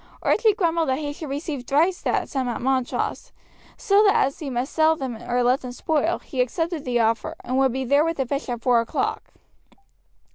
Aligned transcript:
Archie 0.23 0.55
grumbled 0.55 0.89
that 0.89 0.97
he 0.97 1.13
should 1.13 1.29
receive 1.29 1.65
thrice 1.67 2.01
that 2.01 2.27
sum 2.27 2.47
at 2.47 2.59
Montrose; 2.59 3.31
still 3.77 4.03
that 4.05 4.15
as 4.15 4.39
he 4.39 4.49
must 4.49 4.73
sell 4.73 4.95
them 4.95 5.15
or 5.15 5.43
let 5.43 5.61
them 5.61 5.71
spoil, 5.71 6.17
he 6.17 6.41
accepted 6.41 6.85
the 6.85 6.99
offer, 6.99 7.35
and 7.43 7.55
would 7.59 7.71
be 7.71 7.85
there 7.85 8.03
with 8.03 8.17
the 8.17 8.25
fish 8.25 8.49
at 8.49 8.63
four 8.63 8.79
o'clock. 8.81 9.31